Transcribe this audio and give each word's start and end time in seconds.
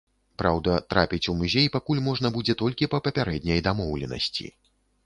Праўда, 0.41 0.77
трапіць 0.93 1.29
у 1.35 1.35
музей 1.41 1.67
пакуль 1.75 2.03
можна 2.09 2.33
будзе 2.39 2.59
толькі 2.63 2.91
па 2.95 3.05
папярэдняй 3.11 3.65
дамоўленасці. 3.71 4.53